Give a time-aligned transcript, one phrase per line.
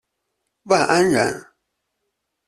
[0.63, 1.45] 万安人。